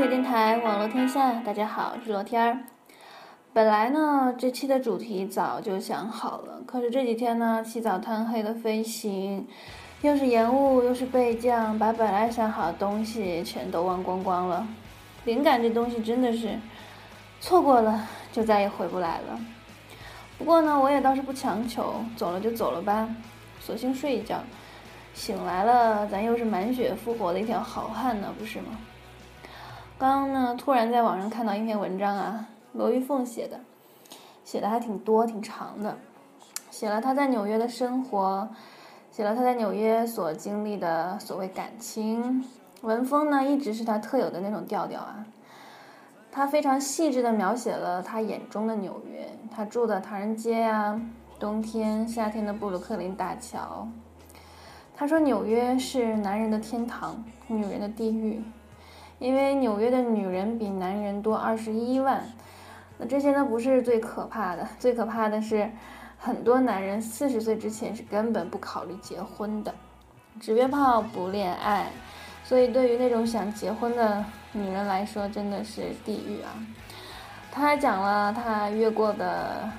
[0.00, 2.60] 姐电台，网络天下，大家好，我是罗天儿。
[3.52, 9.46] 本来呢，这期的主题早就想好了，可是这几天呢，起早贪黑的飞行，
[10.00, 14.66] 又是延误，又是备降，把本来想好的东西全都忘光光了。
[15.26, 16.58] 灵感这东西真的是，
[17.38, 19.38] 错过了就再也回不来了。
[20.38, 23.06] 不过呢，我也倒是不强求，走了就走了吧，
[23.60, 24.38] 索性睡一觉。
[25.12, 28.78] 醒来了，咱又是满血复活的一条好汉呢，不是吗？
[30.00, 33.60] 刚刚呢，突然在网上看到一篇文章啊，罗玉凤写的，
[34.42, 35.94] 写的还挺多、挺长的，
[36.70, 38.48] 写了她在纽约的生活，
[39.10, 42.42] 写了她在纽约所经历的所谓感情。
[42.80, 45.26] 文风呢，一直是他特有的那种调调啊。
[46.32, 50.98] 他非常细致地描写了他眼中的纽约，他住的唐人街啊，
[51.38, 53.86] 冬天、夏天的布鲁克林大桥。
[54.96, 58.42] 他说：“纽约是男人的天堂，女人的地狱，
[59.20, 62.24] 因为纽约的女人比男人多二十一万。
[62.98, 65.70] 那这些呢不是最可怕的， 最可怕的是，
[66.18, 69.72] 很多男人四十岁之前是根本不考虑结婚的，
[70.40, 71.86] 只约炮不恋爱。
[72.42, 76.50] 所以对于那种想结婚的女人来说，真的是地狱啊！
[77.52, 79.70] 他还讲了他约过的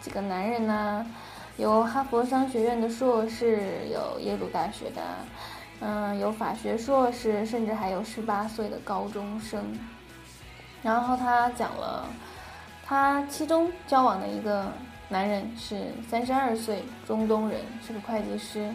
[0.00, 1.06] 几个男人呢。”
[1.56, 5.00] 有哈佛商学院的硕士，有耶鲁大学的，
[5.80, 9.64] 嗯，有法学硕士，甚至还有十八岁的高中生。
[10.82, 12.06] 然后他讲了，
[12.84, 14.66] 他其中交往的一个
[15.08, 18.72] 男人是三十二岁，中东人，是个会计师。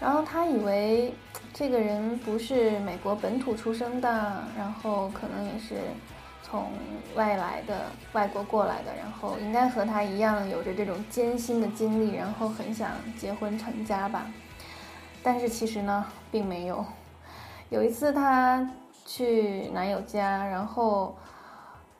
[0.00, 1.14] 然后他以为
[1.52, 5.76] 这个人不是美国本土出生的，然后可能也是。
[6.48, 6.70] 从
[7.16, 14.26] 外来的外国过来的，然后应该和他一样有着这种艰辛的经历，然后很想结婚成家吧。
[15.26, 16.84] 但是其实呢，并没有。
[17.68, 18.64] 有一次她
[19.04, 21.16] 去男友家，然后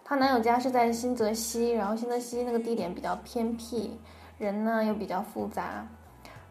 [0.05, 3.99] 她男友家是在新泽西，然后新泽西那个地点比较偏僻，
[4.39, 5.85] 人呢又比较复杂。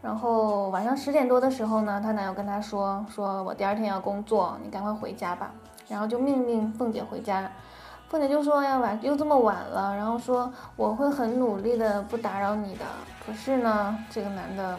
[0.01, 5.53] 然后晚上十点多的时候呢，她男友跟她说：“说我第二天要工作，你赶快回家吧。”
[5.87, 7.49] 然后就命令凤姐回家。
[8.09, 12.83] 凤姐就说要晚又这么晚了，然后说我会很努力的不打扰你的。
[13.25, 14.77] 可是呢，这个男的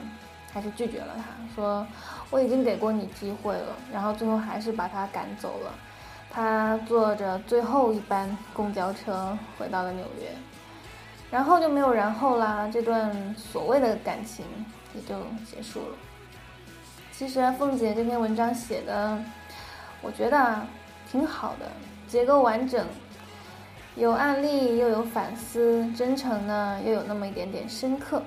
[0.56, 1.86] 还是拒绝了他，说
[2.30, 5.70] 我已经给过你机会了，然后最后还是把他赶走了。
[6.30, 10.30] 他坐着最后一班公交车回到了纽约，
[11.30, 14.46] 然后就没有然后啦，这段所谓的感情
[14.94, 15.96] 也就结束了。
[17.12, 19.18] 其实凤姐这篇文章写的，
[20.00, 20.66] 我觉得
[21.12, 21.70] 挺好的，
[22.08, 22.86] 结构完整。
[23.94, 28.22] 有案例，又有反思，真诚呢，又有那么一点点深刻，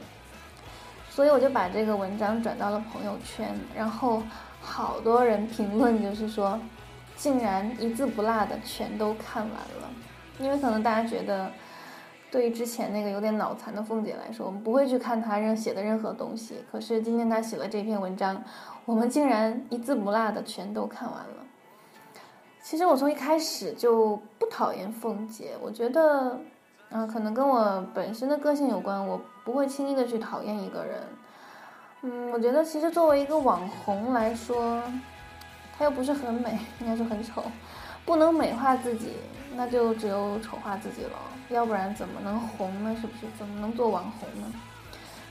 [1.19, 4.23] 所以我就把这个文章转到了朋友圈，然后
[4.61, 6.57] 好多人评论，就是说，
[7.17, 9.89] 竟然一字不落的全都看完了，
[10.39, 11.51] 因为可能大家觉得，
[12.31, 18.41] 对于之前那个有点脑残的凤姐来说，我们不会去看她任写的任何东西，可是今天她写了这篇文章，
[18.85, 21.45] 我们竟然一字不落的全都看完了。
[22.61, 26.39] 其实我从一开始就不讨厌凤姐，我觉得，
[26.91, 31.03] 嗯，可能跟我本身的个性有关，我不会轻易的去讨厌一个人。
[32.01, 34.81] 嗯，我觉得其实作为一个网红来说，
[35.77, 37.43] 她又不是很美，应该说很丑，
[38.05, 39.13] 不能美化自己，
[39.55, 41.11] 那就只有丑化自己了，
[41.49, 42.95] 要不然怎么能红呢？
[42.99, 43.27] 是不是？
[43.37, 44.47] 怎么能做网红呢？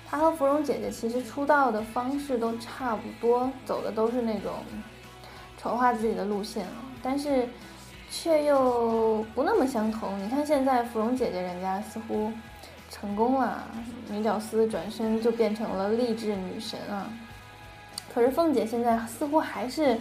[0.07, 4.53] 她和芙蓉姐姐其实出道的方式都差不多，走的都是那种
[5.59, 6.85] 丑化自己的路线啊。
[7.03, 7.49] 但是，
[8.11, 10.19] 却又不那么相同。
[10.23, 12.33] 你看现在芙蓉姐姐人家似乎
[12.91, 13.67] 成功了，
[14.09, 17.07] 女屌丝转身就变成了励志女神啊。
[18.13, 19.99] 可是凤姐现在似乎还是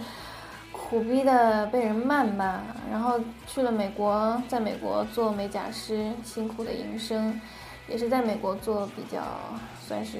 [0.72, 2.60] 苦逼的被人谩骂，
[2.90, 7.38] 然后去了美国，在美国做美甲师，辛苦的营生，
[7.86, 9.22] 也是在美国做比较
[9.86, 10.18] 算是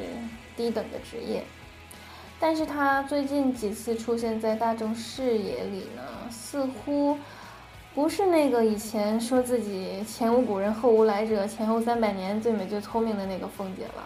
[0.56, 1.43] 低等的职业。
[2.39, 7.18] 但是她最近几次出现在大众视野里呢，似乎
[7.98, 14.04] 不是那个以前说自己前无古人后无来者，前后三百年最美最聪明的那个凤姐了。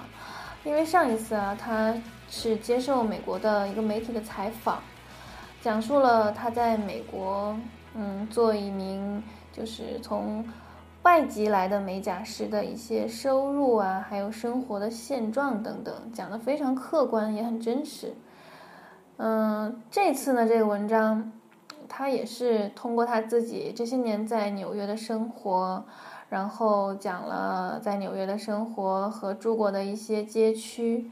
[0.64, 1.94] 因为上一次啊，她
[2.30, 4.78] 是接受美国的一个媒体的采访，
[5.60, 7.54] 讲述了她在美国，
[7.94, 9.22] 嗯，做一名
[9.52, 10.42] 就是从
[11.02, 18.14] 外籍来的美甲师的一些收入啊，还有生活的现状等等，讲得非常客观，也很真实。
[19.18, 21.30] 嗯，这次呢，这个文章，
[21.94, 25.84] 他也是通过他自己这些年在纽约的生活，
[26.30, 31.10] 然后讲了在纽约的生活和住过的一些街区，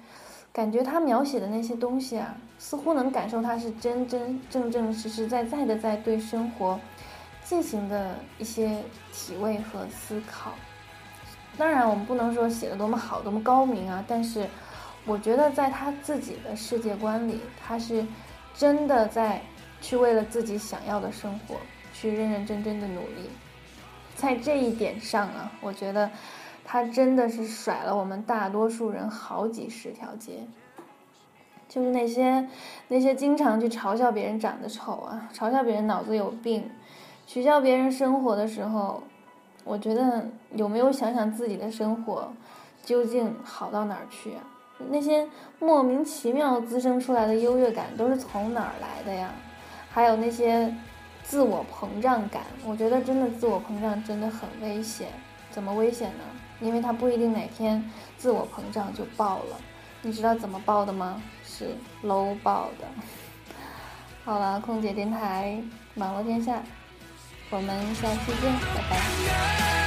[0.55, 6.81] 感觉他描写的那些东西啊，似乎能感受他是真真正正实实在在的在对生活
[7.45, 10.53] 进行的一些体味和思考。
[11.59, 14.47] 当然，我们不能说写的多么好、多么高明啊，但是
[15.05, 18.03] 我觉得在他自己的世界观里，他是
[18.55, 19.43] 真的在
[19.81, 21.57] 去为了自己想要的生活
[21.93, 23.31] 去认认真真的努力。
[24.17, 26.11] 在这一点上啊，我觉得
[26.65, 30.47] 他真的是甩了我们大多数人好几十条街。
[31.69, 32.49] 就是那些
[32.89, 36.69] 那些经常去嘲笑别人长得丑啊，嘲笑别人脑子有病，
[37.27, 39.03] 取笑别人生活的时候，
[39.65, 42.33] 我觉得有没有想想自己的生活
[42.85, 44.43] 究竟好到哪儿去啊？
[44.91, 45.29] 那些
[45.61, 49.31] 莫名其妙滋生出来的优越感都是从哪儿来的呀？
[49.91, 50.73] 还有那些
[51.23, 55.09] 自我膨胀感，我觉得真的自我膨胀真的很危险。
[55.51, 56.25] 怎么危险呢？
[56.61, 57.85] 因为他不一定哪天
[58.17, 59.57] 自我膨胀就爆了。
[60.03, 61.21] 你知道怎么爆的吗？
[61.45, 62.87] 是 low 爆的。
[64.25, 65.61] 好了，空姐电台，
[65.97, 66.63] 网络天下，
[67.51, 69.80] 我们下期见，拜拜。